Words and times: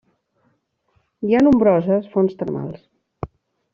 Hi 1.29 1.37
ha 1.39 1.43
nombroses 1.47 2.09
fonts 2.15 2.39
termals. 2.41 2.85